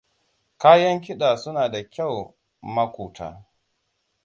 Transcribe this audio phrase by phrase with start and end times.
[0.61, 2.19] Kayan kiɗa suna da kyau
[2.73, 3.27] makuta.